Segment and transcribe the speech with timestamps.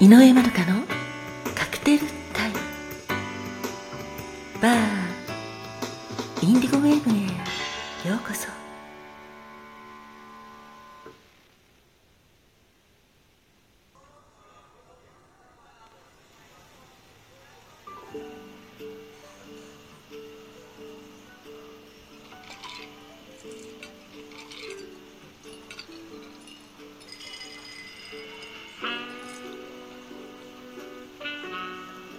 [0.00, 0.87] 井上まどかの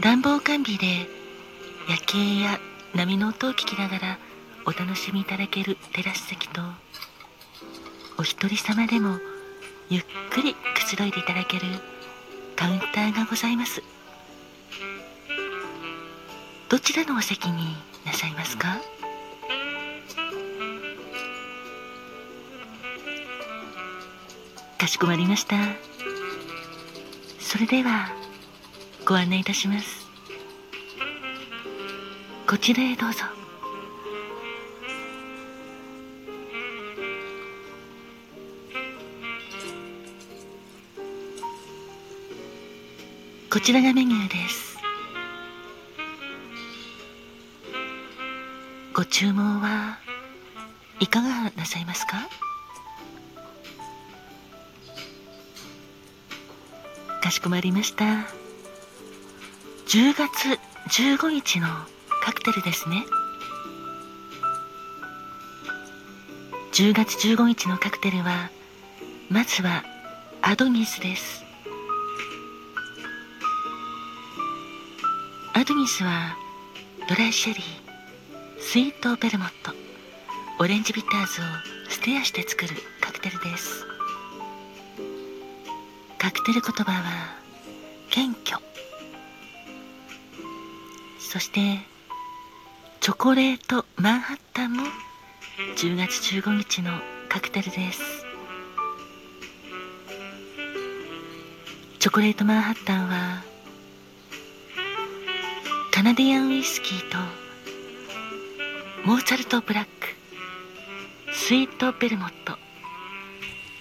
[0.00, 1.08] 暖房完備で
[1.88, 2.60] 夜景や
[2.94, 4.18] 波の音を聞きながら
[4.64, 6.62] お楽しみいただけるテラス席と
[8.16, 9.18] お一人様でも
[9.90, 11.66] ゆっくりくつろいでいただける
[12.54, 13.82] カウンターがございます。
[16.68, 18.76] どちらのお席になさいますか？
[24.78, 25.56] かしこまりました。
[27.40, 28.10] それでは
[29.08, 30.06] ご案内いたします。
[32.46, 33.24] こちらへどうぞ。
[43.50, 44.76] こちらがメニューです。
[48.92, 49.98] ご注文は
[51.00, 52.28] いかがなさいますか？
[57.22, 58.37] かしこまりました。
[59.88, 60.60] 10月
[61.00, 61.66] 15日の
[62.22, 63.06] カクテルですね。
[66.74, 68.50] 10月15日のカクテルは
[69.30, 69.82] まずは
[70.42, 71.42] アドニスです。
[75.54, 76.36] アドニスは
[77.08, 79.72] ドライシェリースイートベルモット
[80.58, 81.44] オレンジビターズを
[81.88, 83.86] ステアして作るカクテルです。
[86.18, 87.38] カクテル言葉は
[88.10, 88.67] 謙虚。
[91.30, 91.60] そして
[93.00, 94.82] チョコレートマンハッタンも
[95.76, 96.90] 10月15日の
[97.28, 98.00] カクテルです。
[101.98, 103.42] チョコレートマンハッタンは
[105.92, 107.18] カナディアンウイスキーと
[109.04, 109.90] モーツァルトブラック
[111.34, 112.56] スイートベルモット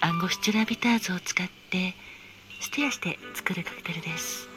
[0.00, 1.94] アンゴスチュラビターズを使って
[2.60, 4.55] ステアして作るカクテルです。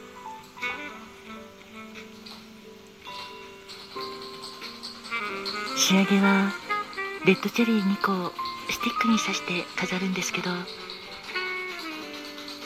[5.90, 6.52] 仕上げは
[7.26, 8.32] レッドチェリー2個を
[8.70, 10.50] スティックに刺して飾るんですけど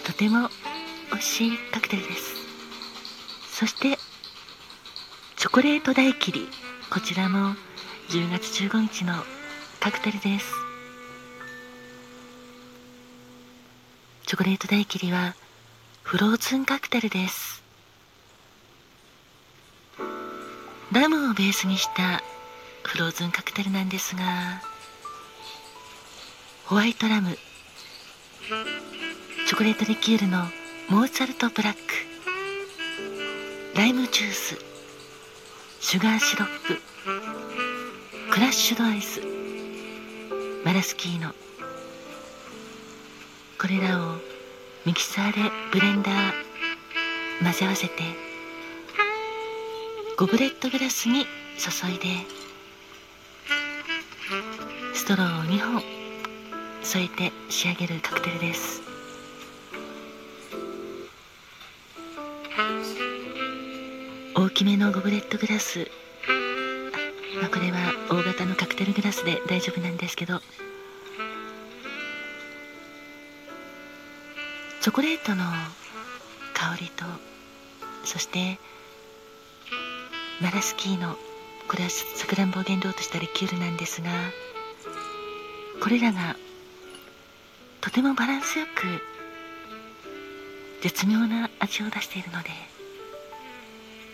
[0.05, 0.51] とても
[1.11, 2.35] 美味しいカクテルです。
[3.51, 3.97] そして
[5.37, 6.49] チョコレート大切り。
[6.91, 7.55] こちらも
[8.11, 9.15] 10月15日の
[9.81, 10.53] カクテルです。
[14.27, 15.35] チョコレート大切りは
[16.03, 17.63] フローズンカクテルです。
[20.93, 22.23] ラムをベースにした
[22.85, 24.23] フローズンカクテルなんですが
[26.67, 27.37] ホワイトラム
[29.47, 30.45] チョコレートリキュールの
[30.89, 31.81] モーツァルトブラック
[33.77, 34.59] ライムジュース
[35.81, 36.81] シュガーシロップ
[38.31, 39.21] クラッシュドアイス
[40.65, 41.35] マラスキーノ。
[43.61, 44.17] これらを
[44.87, 46.15] ミキサーでブレンダー
[47.43, 47.95] 混ぜ合わせて
[50.17, 51.27] ゴブレットグラスに
[51.59, 52.44] 注いで
[54.95, 55.83] ストローを2本。
[56.83, 58.83] 添えて仕上げるカクテルです。
[64.35, 65.91] 大きめのゴブレットグラス。
[67.41, 67.79] まあ、これは
[68.11, 70.41] 大型のカクテルグラスで大丈夫なんですけど。
[74.81, 75.45] チョコレートの
[76.53, 77.05] 香りと
[78.05, 78.59] そして
[80.43, 81.17] マラスキーの
[81.69, 84.11] これはさくらんぼを原料としたリキュールなんですが
[85.83, 86.37] これらが
[87.81, 89.03] とてもバランスよく
[90.83, 92.51] 絶妙な味を出しているので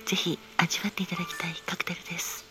[0.06, 2.44] ぜひ味わっていただきたいカクテルです。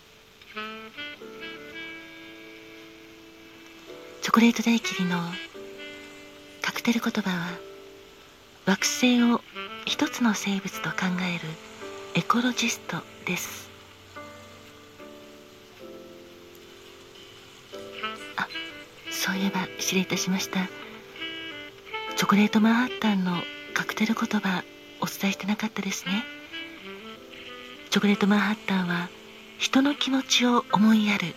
[4.22, 5.18] チョコレート大切りの
[6.62, 7.48] カクテル言葉は
[8.66, 9.42] 惑星を
[9.86, 11.50] 一つの生物と考える
[12.16, 13.69] エコロジストです。
[18.36, 18.48] あ
[19.12, 20.68] そういえば失礼いたしました。
[22.16, 23.42] チョコレートマンハッタンの
[23.74, 24.64] カクテル言葉
[25.00, 26.24] お伝えしてなかったですね。
[27.90, 29.10] チョコレートマンハッタンは
[29.58, 31.34] 人の気持ちを思いやる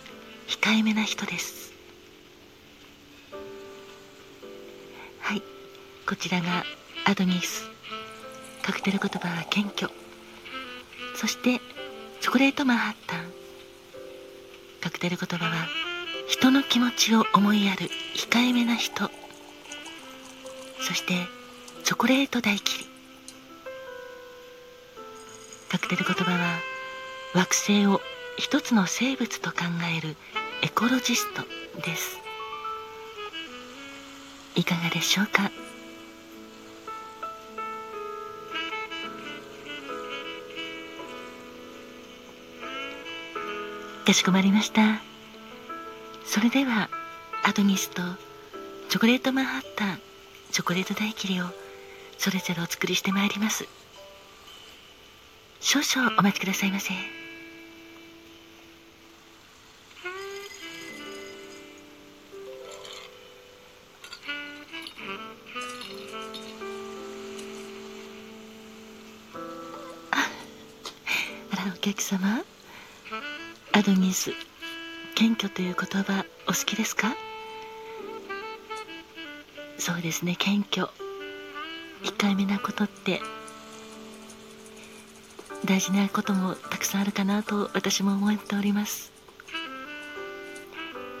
[0.47, 1.73] 控えめな人です。
[5.19, 5.41] はい
[6.07, 6.63] こちらが
[7.05, 7.69] アドニス。
[8.61, 9.91] カクテル言葉は謙虚。
[11.15, 11.59] そして
[12.21, 13.19] チョコレートマンハッタン。
[14.81, 15.51] カクテル言葉は
[16.27, 19.09] 人の気持ちを思いやる控えめな人。
[20.81, 21.13] そして
[21.83, 22.85] チョコレート大切り。
[25.69, 26.59] カクテル言葉は
[27.33, 28.01] 惑星を
[28.37, 29.57] 一つの生物と考
[29.97, 30.15] える
[30.61, 31.43] エコロジスト
[31.81, 32.19] です。
[34.55, 35.51] いかがでしょうか？
[44.05, 45.12] かしこまりました。
[46.33, 46.89] それでは
[47.43, 48.01] アドニスと
[48.89, 49.99] チョコレートマンハッタン
[50.51, 51.43] チョコレート大切りを
[52.17, 53.67] それぞれお作りしてまいります。
[55.59, 56.91] 少々お待ちくださいませ。
[70.09, 72.43] あらお客様。
[73.73, 74.31] アドニス
[75.15, 77.13] 謙虚という言葉お好きですか？
[79.77, 80.89] そうですね謙虚。
[82.03, 83.21] 控えめなことって
[85.65, 89.11] 大事なこともたくさんあるかなと私も思っております。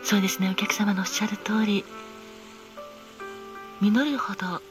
[0.03, 1.85] そうですねお客様のおっしゃる通り
[3.79, 4.61] 実るほど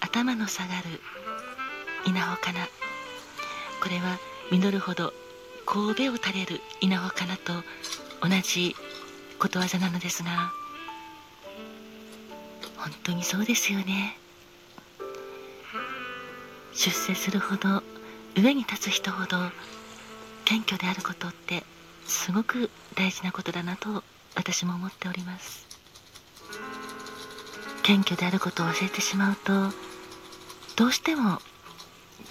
[0.00, 1.00] 頭の下がる
[2.06, 2.66] 稲穂かな。
[3.82, 4.18] これは
[4.50, 5.14] 実るほど
[5.66, 7.52] 神戸を垂れる稲穂かなと
[8.20, 8.74] 同じ
[9.38, 10.52] ことわざなのですが
[12.76, 14.18] 本当にそうですよね。
[16.74, 17.82] 出世するほど
[18.36, 19.36] 上に立つ人ほど
[20.44, 21.62] 謙虚であることって
[22.04, 24.02] すごく大事なことだなと
[24.34, 25.64] 私も思っております。
[27.82, 29.70] 謙虚であることを忘れてしまうと
[30.76, 31.38] どうしても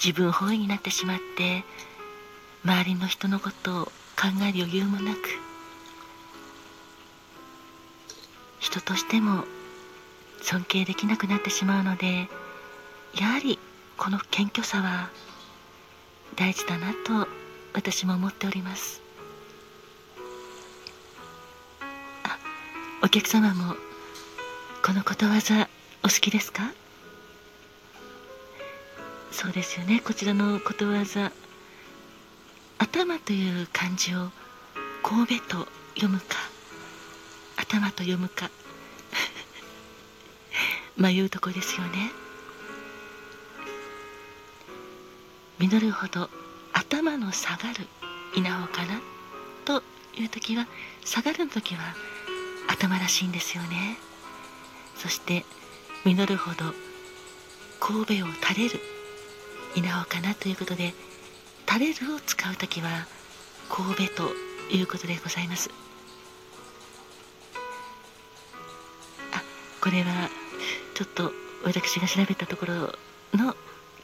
[0.03, 1.63] 自分本位になってしまって
[2.65, 3.91] 周りの人のことを考
[4.47, 5.19] える余裕もなく
[8.59, 9.43] 人としても
[10.41, 12.29] 尊敬できなくなってしまうので
[13.19, 13.59] やはり
[13.97, 15.09] この謙虚さは
[16.35, 17.27] 大事だなと
[17.73, 19.01] 私も思っております。
[22.23, 22.37] あ
[23.03, 23.75] お客様も
[24.83, 25.67] このことわざ
[26.03, 26.71] お好きですか？
[29.31, 30.01] そうですよね。
[30.03, 31.31] こちらのことわざ
[32.83, 34.29] 頭という漢字を
[35.03, 36.35] 神戸と読むか
[37.55, 38.49] 頭と読むか。
[40.97, 42.11] 迷うとこですよね。
[45.59, 46.29] 実るほど
[46.73, 47.87] 頭の下がる
[48.35, 48.99] 稲穂かな
[49.63, 49.81] と
[50.17, 50.67] いう時は
[51.05, 51.95] 下がる時は
[52.67, 53.97] 頭らしいんですよね。
[54.97, 55.45] そして
[56.03, 56.73] 実るほど
[57.79, 58.81] 神戸を垂れる
[59.73, 60.93] 稲穂かなということで
[61.73, 63.07] 垂れるを使う時は
[63.67, 64.29] 神戸と
[64.71, 65.71] いうことでございます。
[69.31, 69.41] あ
[69.81, 70.29] これは
[70.93, 71.31] ちょっと
[71.65, 72.73] 私が調べたところ
[73.33, 73.55] の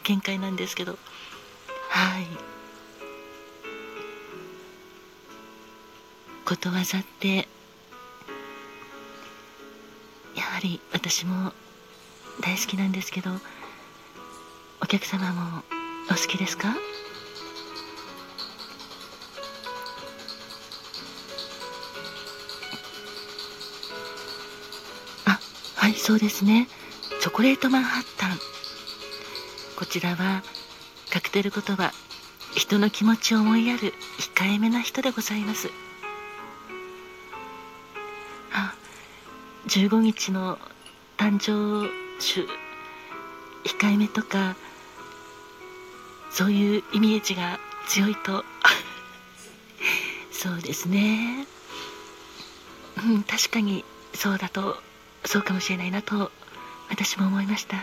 [0.04, 0.98] 見解なんですけど。
[1.90, 2.26] はい。
[6.46, 7.48] ことわざって
[10.36, 11.54] やはり私も
[12.42, 13.30] 大好きなんですけど
[14.82, 15.64] お客様も
[16.10, 16.76] お好きですか？
[26.00, 26.68] そうですね。
[27.22, 28.38] チョコレートマンハッタン。
[29.78, 30.44] こちらは
[31.12, 31.92] カクテル言葉
[32.56, 33.94] 人の気持ちを思いやる
[34.36, 35.70] 控えめな人でございます。
[38.52, 38.74] あ
[39.68, 40.58] 15日の
[41.18, 41.90] 誕生
[42.20, 42.48] 種
[43.66, 44.56] 控えめとか
[46.32, 48.46] そういうイメージが強いと。
[50.32, 51.46] そうですね。
[52.98, 53.84] うん確かに
[54.16, 54.82] そうだと
[55.26, 56.32] そうかもしれないなと
[56.90, 57.78] 私も思いました。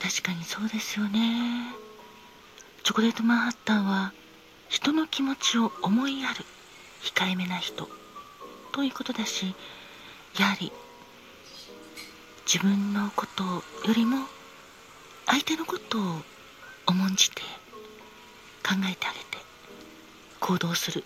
[0.00, 1.74] 確かにそうですよね。
[2.84, 4.12] チョコレートマンハッタンは
[4.68, 6.44] 人の気持ちを思いやる
[7.02, 7.88] 控えめな人
[8.70, 9.54] ということだし
[10.38, 10.70] やはり
[12.46, 14.18] 自分のことよりも
[15.26, 16.22] 相手のことを
[16.86, 17.42] 重んじて
[18.62, 19.44] 考えてあげて
[20.38, 21.02] 行動する。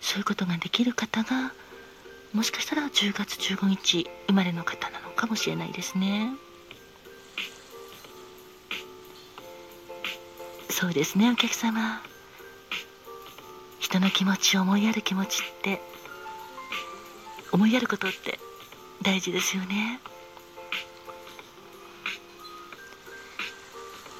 [0.00, 1.52] そういうことができる方が
[2.32, 6.32] もしかしたら10月15日生まれの方なのかもしれないですね。
[10.70, 12.00] そうですねお客様。
[13.80, 15.80] 人の気持ちを思いやる気持ちって
[17.50, 18.38] 思いやることって
[19.02, 20.00] 大事ですよね。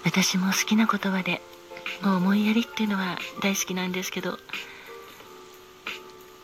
[0.05, 1.43] 私も好きな言葉で
[2.03, 4.39] 思いやりっていうのは大好きなんですけど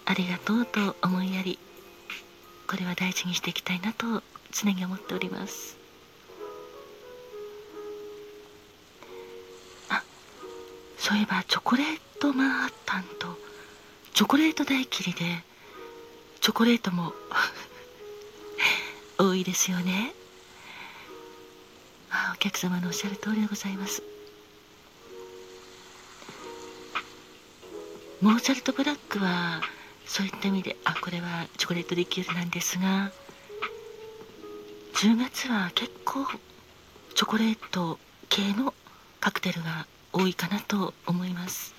[0.05, 1.59] ありがとうと思いやり
[2.69, 4.23] これは大事にしていきたいなと
[4.53, 5.77] 常に思っております。
[9.89, 10.03] あ
[10.99, 13.39] そういえばチョコレートマンハッタンと
[14.13, 15.43] チョコレート大切りで
[16.41, 17.13] チョコレートも
[19.19, 20.13] 多いですよね。
[22.11, 24.03] あお客様のおっしゃる通りでございます。
[28.21, 29.61] モーツァルトブラックは
[30.07, 33.13] そういった意味であこれはチョコレートリキュールなんですが
[34.95, 36.25] 10月は結構
[37.15, 37.99] チョコレート
[38.31, 38.73] 系の
[39.21, 41.75] カクテルが多いかなと思います。